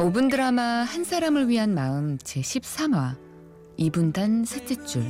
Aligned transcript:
5분 0.00 0.30
드라마 0.30 0.62
한 0.62 1.04
사람을 1.04 1.48
위한 1.48 1.74
마음 1.74 2.16
제 2.16 2.40
13화 2.40 3.18
2분단 3.78 4.46
셋째 4.46 4.74
줄 4.86 5.04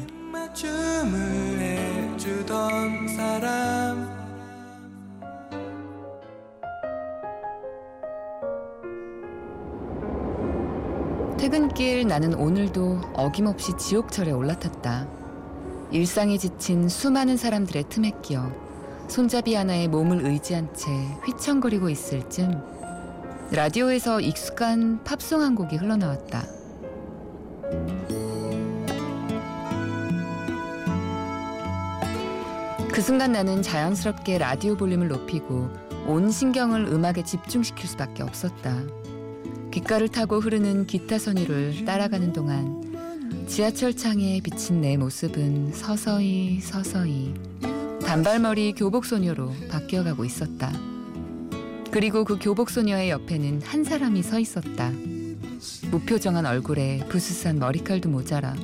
퇴근길 11.38 12.08
나는 12.08 12.34
오늘도 12.34 13.00
어김없이 13.14 13.76
지옥철에 13.78 14.32
올라탔다. 14.32 15.06
일상에 15.92 16.36
지친 16.36 16.88
수많은 16.88 17.36
사람들의 17.36 17.84
틈에 17.88 18.10
끼어 18.22 18.50
손잡이 19.06 19.54
하나에 19.54 19.86
몸을 19.86 20.26
의지한 20.26 20.74
채 20.74 20.90
휘청거리고 21.26 21.88
있을 21.90 22.28
쯤 22.28 22.79
라디오에서 23.52 24.20
익숙한 24.20 25.02
팝송 25.02 25.42
한 25.42 25.56
곡이 25.56 25.74
흘러나왔다. 25.76 26.46
그 32.92 33.02
순간 33.02 33.32
나는 33.32 33.60
자연스럽게 33.60 34.38
라디오 34.38 34.76
볼륨을 34.76 35.08
높이고 35.08 35.68
온 36.06 36.30
신경을 36.30 36.86
음악에 36.86 37.24
집중시킬 37.24 37.88
수밖에 37.88 38.22
없었다. 38.22 38.76
귓가를 39.72 40.08
타고 40.08 40.38
흐르는 40.38 40.86
기타 40.86 41.18
선율을 41.18 41.84
따라가는 41.84 42.32
동안 42.32 43.46
지하철 43.48 43.96
창에 43.96 44.40
비친 44.44 44.80
내 44.80 44.96
모습은 44.96 45.72
서서히 45.72 46.60
서서히 46.60 47.34
단발머리 48.06 48.74
교복 48.74 49.06
소녀로 49.06 49.52
바뀌어가고 49.68 50.24
있었다. 50.24 50.89
그리고 51.90 52.24
그 52.24 52.38
교복 52.40 52.70
소녀의 52.70 53.10
옆에는 53.10 53.62
한 53.62 53.84
사람이 53.84 54.22
서 54.22 54.38
있었다. 54.38 54.92
무표정한 55.90 56.46
얼굴에 56.46 57.00
부스스한 57.08 57.58
머리칼도 57.58 58.08
모자라 58.08 58.54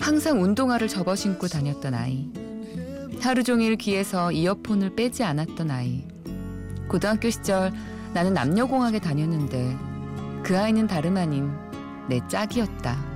항상 0.00 0.42
운동화를 0.42 0.88
접어 0.88 1.14
신고 1.14 1.48
다녔던 1.48 1.94
아이. 1.94 2.30
하루 3.20 3.42
종일 3.42 3.76
귀에서 3.76 4.32
이어폰을 4.32 4.94
빼지 4.94 5.22
않았던 5.22 5.70
아이. 5.70 6.04
고등학교 6.88 7.28
시절 7.28 7.72
나는 8.14 8.32
남녀공학에 8.32 9.00
다녔는데 9.00 9.76
그 10.42 10.56
아이는 10.56 10.86
다름 10.86 11.16
아닌 11.16 11.50
내 12.08 12.20
짝이었다. 12.28 13.15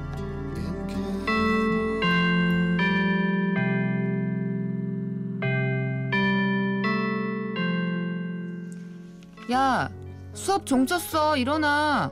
야, 9.53 9.91
수업 10.33 10.65
종쳤어. 10.65 11.37
일어나. 11.37 12.11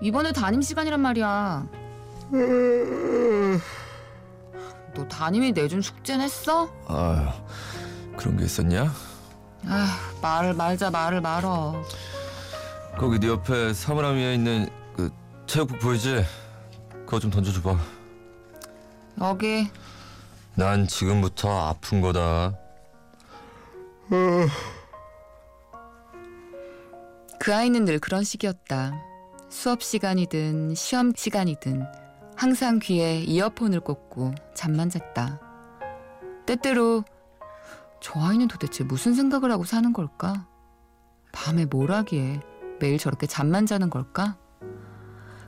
이번에 0.00 0.32
담임 0.32 0.60
시간이란 0.60 1.00
말이야. 1.00 1.66
너 4.94 5.08
담임이 5.08 5.52
내준 5.52 5.82
숙제는 5.82 6.24
했어? 6.24 6.68
아, 6.86 7.34
그런 8.16 8.36
게 8.36 8.44
있었냐? 8.44 8.92
아, 9.66 9.98
말을 10.20 10.54
말자 10.54 10.90
말을 10.90 11.20
말어. 11.20 11.82
거기 12.98 13.18
네 13.20 13.28
옆에 13.28 13.72
사물함 13.72 14.16
위에 14.16 14.34
있는 14.34 14.68
그 14.96 15.10
체육복 15.46 15.78
보이지? 15.78 16.24
그거 17.06 17.20
좀 17.20 17.30
던져줘봐. 17.30 17.78
여기. 19.20 19.68
난 20.54 20.88
지금부터 20.88 21.68
아픈 21.68 22.00
거다. 22.00 22.54
그 27.40 27.54
아이는 27.54 27.84
늘 27.84 27.98
그런 27.98 28.22
식이었다. 28.22 28.92
수업 29.48 29.82
시간이든 29.82 30.74
시험 30.74 31.12
시간이든 31.16 31.84
항상 32.36 32.78
귀에 32.78 33.20
이어폰을 33.20 33.80
꽂고 33.80 34.34
잠만 34.54 34.90
잤다. 34.90 35.40
때때로 36.46 37.04
저 38.00 38.20
아이는 38.20 38.46
도대체 38.48 38.84
무슨 38.84 39.14
생각을 39.14 39.50
하고 39.50 39.64
사는 39.64 39.92
걸까? 39.92 40.46
밤에 41.32 41.66
뭘 41.66 41.92
하기에 41.92 42.40
매일 42.78 42.98
저렇게 42.98 43.26
잠만 43.26 43.66
자는 43.66 43.90
걸까? 43.90 44.36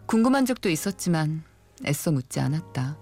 궁금한 0.06 0.44
적도 0.47 0.69
있었지만 0.69 1.42
애써 1.86 2.10
묻지 2.10 2.41
않았다. 2.41 2.98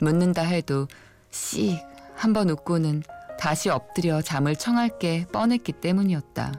묻는다 0.00 0.42
해도 0.42 0.86
씩 1.30 1.78
한 2.16 2.32
번 2.32 2.50
웃고는 2.50 3.04
다시 3.38 3.70
엎드려 3.70 4.20
잠을 4.22 4.56
청할 4.56 4.98
게 4.98 5.24
뻔했기 5.30 5.72
때문이었다. 5.72 6.52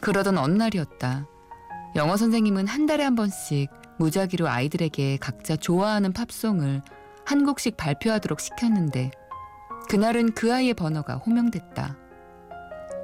그러던 0.00 0.38
어느 0.38 0.54
날이었다. 0.54 1.26
영어 1.96 2.16
선생님은 2.16 2.66
한 2.66 2.86
달에 2.86 3.04
한 3.04 3.14
번씩 3.14 3.68
무작위로 3.98 4.48
아이들에게 4.48 5.18
각자 5.18 5.56
좋아하는 5.56 6.12
팝송을 6.12 6.82
한 7.24 7.44
곡씩 7.44 7.76
발표하도록 7.76 8.40
시켰는데 8.40 9.10
그날은 9.88 10.32
그 10.32 10.54
아이의 10.54 10.74
번호가 10.74 11.16
호명됐다. 11.16 11.96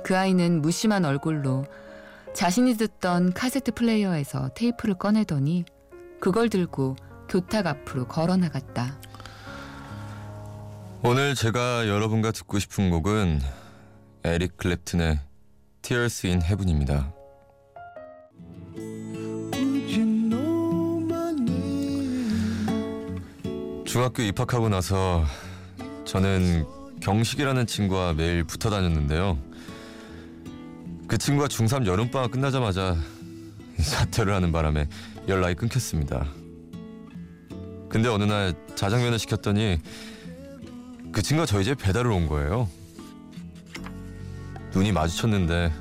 그 0.05 0.17
아이는 0.17 0.63
무심한 0.63 1.05
얼굴로 1.05 1.65
자신이 2.33 2.77
듣던 2.77 3.33
카세트 3.33 3.73
플레이어에서 3.73 4.51
테이프를 4.55 4.95
꺼내더니 4.95 5.65
그걸 6.21 6.49
들고 6.49 6.97
교탁 7.29 7.67
앞으로 7.67 8.07
걸어 8.07 8.37
나갔다. 8.37 8.99
오늘 11.03 11.35
제가 11.35 11.89
여러분과 11.89 12.33
듣고 12.33 12.59
싶은 12.59 12.91
곡은 12.91 13.41
에릭 14.25 14.57
클랩튼의 14.57 15.19
Tears 15.87 16.27
in 16.27 16.43
Heaven입니다. 16.43 17.13
중학교 23.85 24.25
입학하고 24.25 24.69
나서 24.69 25.25
저는 26.05 26.67
경식이라는 27.01 27.69
친구와 27.69 28.15
매일 28.15 28.43
붙어 28.43 28.69
다녔는데요. 28.69 29.39
그 31.07 31.19
친구가 31.19 31.47
중3 31.47 31.87
여름방학 31.87 32.33
끝나자마자 32.33 32.97
사퇴를 33.79 34.35
하는 34.35 34.51
바람에 34.51 34.89
연락이 35.29 35.55
끊겼습니다. 35.55 36.27
근데 37.89 38.09
어느 38.09 38.25
날 38.25 38.55
자장면을 38.75 39.21
시켰더니 39.21 39.79
그 41.13 41.23
친구가 41.23 41.47
저희 41.47 41.63
집에 41.63 41.77
배달을 41.77 42.11
온 42.11 42.27
거예요. 42.27 42.69
눈이 44.77 44.93
마주쳤는데 44.93 45.73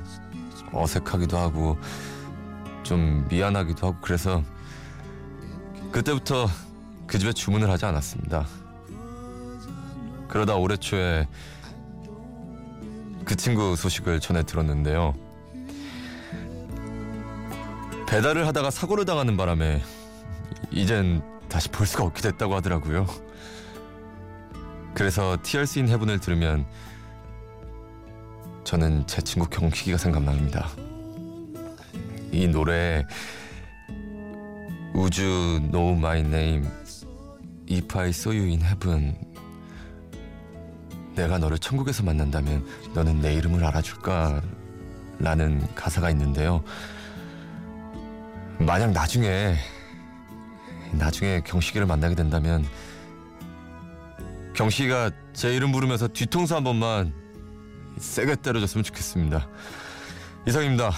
어색하기도 0.72 1.36
하고 1.36 1.76
좀 2.82 3.26
미안하기도 3.28 3.86
하고 3.86 3.98
그래서 4.00 4.42
그때부터 5.92 6.46
그 7.06 7.18
집에 7.18 7.34
주문을 7.34 7.68
하지 7.68 7.84
않았습니다. 7.84 8.46
그러다 10.28 10.56
올해 10.56 10.78
초에 10.78 11.28
그 13.26 13.36
친구 13.36 13.76
소식을 13.76 14.18
전해 14.20 14.42
들었는데요. 14.42 15.14
배달을 18.08 18.46
하다가 18.46 18.70
사고를 18.70 19.04
당하는 19.04 19.36
바람에 19.36 19.82
이젠 20.70 21.22
다시 21.50 21.68
볼 21.68 21.86
수가 21.86 22.04
없게 22.04 22.22
됐다고 22.22 22.54
하더라고요. 22.54 23.06
그래서 24.94 25.36
in 25.76 25.86
Heaven을 25.86 26.18
들으면 26.18 26.64
저는 28.66 29.06
제 29.06 29.22
친구 29.22 29.48
경식이가 29.48 29.96
생각납니다. 29.96 30.68
이 32.32 32.48
노래 32.48 33.06
you 34.92 35.60
know 35.70 35.92
my 35.92 36.18
name 36.18 36.68
if 37.70 37.96
I 37.96 38.08
saw 38.08 38.36
you 38.36 38.48
in 38.48 38.60
heaven 38.60 39.16
내가 41.14 41.38
너를 41.38 41.58
천국에서 41.58 42.02
만난다면 42.02 42.66
너는 42.92 43.20
내 43.20 43.34
이름을 43.34 43.64
알아줄까? 43.64 44.42
라는 45.20 45.64
가사가 45.76 46.10
있는데요. 46.10 46.64
만약 48.58 48.90
나중에 48.90 49.54
나중에 50.90 51.40
경식이를 51.42 51.86
만나게 51.86 52.16
된다면 52.16 52.66
경식이가 54.54 55.12
제 55.34 55.54
이름 55.54 55.70
부르면서 55.70 56.08
뒤통수 56.08 56.56
한 56.56 56.64
번만 56.64 57.25
세게 57.98 58.36
때려줬으면 58.36 58.84
좋겠습니다. 58.84 59.48
이상입니다. 60.46 60.92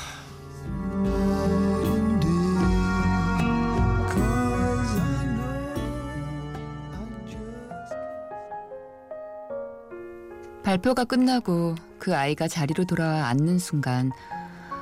발표가 10.63 11.05
끝나고 11.05 11.77
그 11.99 12.15
아이가 12.15 12.47
자리로 12.47 12.85
돌아와 12.85 13.29
앉는 13.29 13.59
순간 13.59 14.11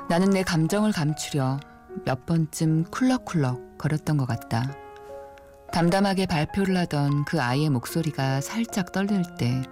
나는 0.08 0.30
내 0.30 0.42
감정을 0.42 0.90
감추려 0.90 1.60
몇 2.04 2.26
번쯤 2.26 2.84
쿨럭쿨럭 2.90 3.78
거렸던 3.78 4.16
것 4.16 4.26
같다. 4.26 4.74
담담하게 5.72 6.26
발표를 6.26 6.76
하던 6.78 7.24
그 7.24 7.40
아이의 7.40 7.70
목소리가 7.70 8.40
살짝 8.40 8.92
떨릴 8.92 9.22
때 9.38 9.62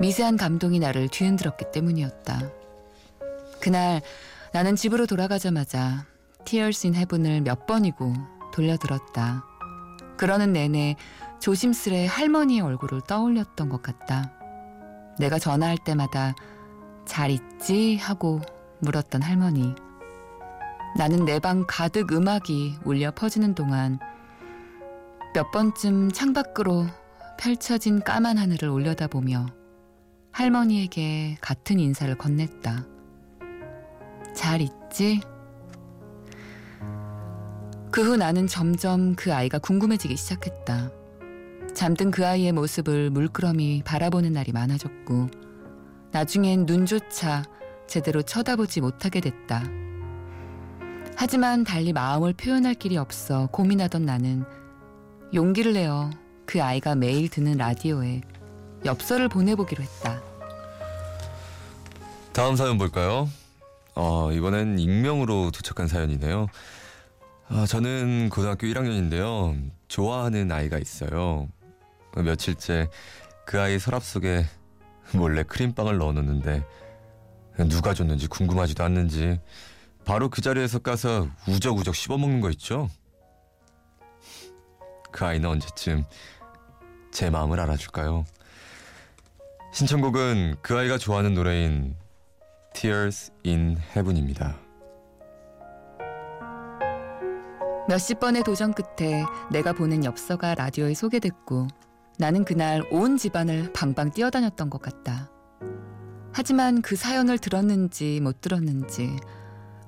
미세한 0.00 0.36
감동이 0.36 0.78
나를 0.78 1.08
뒤흔들었기 1.08 1.72
때문이었다. 1.72 2.40
그날 3.60 4.00
나는 4.52 4.76
집으로 4.76 5.06
돌아가자마자 5.06 6.06
Tears 6.44 6.86
in 6.86 6.94
Heaven을 6.94 7.40
몇 7.42 7.66
번이고 7.66 8.12
돌려들었다. 8.52 9.44
그러는 10.16 10.52
내내 10.52 10.96
조심스레 11.40 12.06
할머니의 12.06 12.60
얼굴을 12.60 13.02
떠올렸던 13.02 13.68
것 13.68 13.82
같다. 13.82 14.32
내가 15.18 15.38
전화할 15.38 15.78
때마다 15.84 16.34
잘 17.04 17.30
있지? 17.30 17.96
하고 17.96 18.40
물었던 18.80 19.22
할머니. 19.22 19.74
나는 20.96 21.24
내 21.24 21.38
방 21.38 21.64
가득 21.68 22.12
음악이 22.12 22.78
울려 22.84 23.10
퍼지는 23.10 23.54
동안 23.54 23.98
몇 25.34 25.50
번쯤 25.50 26.10
창밖으로 26.12 26.86
펼쳐진 27.38 28.00
까만 28.00 28.38
하늘을 28.38 28.68
올려다보며 28.68 29.46
할머니에게 30.38 31.36
같은 31.40 31.80
인사를 31.80 32.14
건넸다. 32.16 32.86
잘 34.36 34.60
있지? 34.60 35.20
그 37.90 38.04
후 38.04 38.16
나는 38.16 38.46
점점 38.46 39.16
그 39.16 39.34
아이가 39.34 39.58
궁금해지기 39.58 40.16
시작했다. 40.16 40.92
잠든 41.74 42.12
그 42.12 42.24
아이의 42.24 42.52
모습을 42.52 43.10
물끄러미 43.10 43.82
바라보는 43.84 44.32
날이 44.32 44.52
많아졌고, 44.52 45.26
나중엔 46.12 46.66
눈조차 46.66 47.42
제대로 47.88 48.22
쳐다보지 48.22 48.80
못하게 48.80 49.18
됐다. 49.18 49.64
하지만 51.16 51.64
달리 51.64 51.92
마음을 51.92 52.32
표현할 52.32 52.74
길이 52.74 52.96
없어 52.96 53.48
고민하던 53.50 54.06
나는 54.06 54.44
용기를 55.34 55.72
내어 55.72 56.10
그 56.46 56.62
아이가 56.62 56.94
매일 56.94 57.28
듣는 57.28 57.56
라디오에 57.56 58.20
엽서를 58.84 59.28
보내보기로 59.28 59.82
했다. 59.82 60.27
다음 62.38 62.54
사연 62.54 62.78
볼까요? 62.78 63.28
어, 63.96 64.30
이번엔 64.30 64.78
익명으로 64.78 65.50
도착한 65.50 65.88
사연이네요. 65.88 66.46
아, 67.48 67.66
저는 67.66 68.28
고등학교 68.28 68.68
1학년인데요. 68.68 69.72
좋아하는 69.88 70.52
아이가 70.52 70.78
있어요. 70.78 71.48
며칠째 72.14 72.90
그 73.44 73.60
아이 73.60 73.80
서랍 73.80 74.04
속에 74.04 74.44
몰래 75.14 75.42
크림빵을 75.42 75.98
넣어놓는데 75.98 76.64
누가 77.68 77.92
줬는지 77.92 78.28
궁금하지도 78.28 78.84
않는지 78.84 79.40
바로 80.04 80.28
그 80.28 80.40
자리에서 80.40 80.78
까서 80.78 81.26
우적우적 81.48 81.96
씹어먹는 81.96 82.40
거 82.40 82.50
있죠? 82.50 82.88
그 85.10 85.24
아이는 85.24 85.48
언제쯤 85.48 86.04
제 87.10 87.30
마음을 87.30 87.58
알아줄까요? 87.58 88.24
신청곡은 89.72 90.58
그 90.62 90.78
아이가 90.78 90.98
좋아하는 90.98 91.34
노래인 91.34 91.96
Tears 92.80 93.32
in 93.44 93.76
Heaven입니다. 93.96 94.54
몇십 97.88 98.20
번의 98.20 98.44
도전 98.44 98.72
끝에 98.72 99.24
내가 99.50 99.72
보낸 99.72 100.04
엽서가 100.04 100.54
라디오에 100.54 100.94
소개됐고 100.94 101.66
나는 102.18 102.44
그날 102.44 102.84
온 102.92 103.16
집안을 103.16 103.72
방방 103.72 104.12
뛰어다녔던 104.12 104.70
것 104.70 104.80
같다. 104.80 105.28
하지만 106.32 106.80
그 106.80 106.94
사연을 106.94 107.38
들었는지 107.38 108.20
못 108.22 108.40
들었는지 108.40 109.16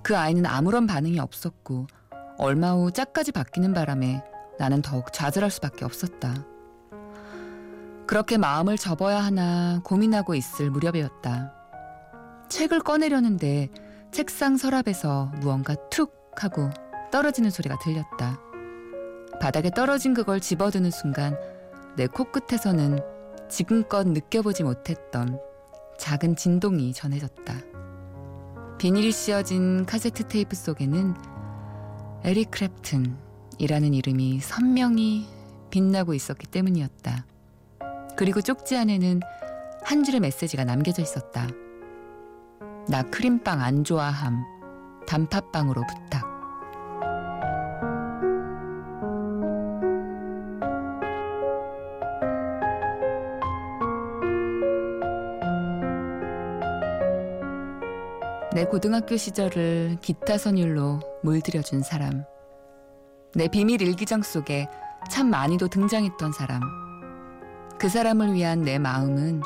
그 0.03 0.17
아이는 0.17 0.45
아무런 0.45 0.89
반응이 0.89 1.21
없었고 1.21 1.87
얼마 2.39 2.73
후 2.73 2.91
짝까지 2.91 3.31
바뀌는 3.31 3.73
바람에 3.73 4.25
나는 4.59 4.83
더욱 4.83 5.13
좌절할 5.13 5.53
수밖에 5.53 5.85
없었다. 5.85 6.45
그렇게 8.09 8.37
마음을 8.37 8.77
접어야 8.77 9.23
하나 9.23 9.81
고민하고 9.85 10.35
있을 10.35 10.71
무렵이었다. 10.71 11.60
책을 12.51 12.81
꺼내려는데 12.81 13.69
책상 14.11 14.57
서랍에서 14.57 15.33
무언가 15.41 15.77
툭 15.89 16.13
하고 16.37 16.69
떨어지는 17.11 17.51
소리가 17.51 17.79
들렸다. 17.79 18.41
바닥에 19.41 19.71
떨어진 19.71 20.13
그걸 20.15 20.41
집어드는 20.41 20.91
순간 20.91 21.39
내 21.97 22.07
코끝에서는 22.07 22.99
지금껏 23.49 24.07
느껴보지 24.07 24.65
못했던 24.65 25.41
작은 25.99 26.37
진동이 26.37 26.93
전해졌다. 26.93 27.55
비닐이 28.79 29.13
씌어진 29.13 29.87
카세트 29.87 30.29
테이프 30.29 30.57
속에는 30.57 31.15
에릭 32.25 32.51
크랩튼이라는 32.51 33.95
이름이 33.95 34.41
선명히 34.41 35.27
빛나고 35.71 36.15
있었기 36.15 36.47
때문이었다. 36.49 37.27
그리고 38.17 38.41
쪽지 38.41 38.77
안에는 38.77 39.21
한 39.83 40.05
줄의 40.05 40.21
메시지가 40.21 40.65
남겨져 40.65 41.03
있었다. 41.03 41.49
나 42.91 43.05
크림빵 43.05 43.61
안 43.61 43.85
좋아함. 43.85 44.45
단팥빵으로 45.07 45.85
부탁. 45.87 46.29
내 58.53 58.65
고등학교 58.65 59.17
시절을 59.17 59.99
기타 60.01 60.37
선율로 60.37 60.99
물들여준 61.23 61.83
사람. 61.83 62.25
내 63.37 63.47
비밀 63.47 63.83
일기장 63.83 64.23
속에 64.23 64.67
참 65.09 65.31
많이도 65.31 65.69
등장했던 65.69 66.33
사람. 66.33 66.61
그 67.79 67.89
사람을 67.89 68.33
위한 68.33 68.63
내 68.63 68.81
마음은 68.81 69.43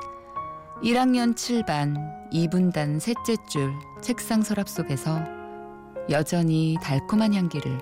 1학년 0.85 1.35
7반 1.35 1.97
2분단 2.31 3.01
셋째 3.01 3.37
줄 3.49 3.73
책상 4.03 4.43
서랍 4.43 4.69
속에서 4.69 5.19
여전히 6.11 6.77
달콤한 6.83 7.33
향기를 7.33 7.81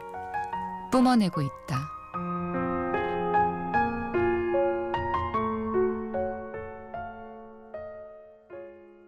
뿜어내고 0.92 1.42
있다. 1.42 1.91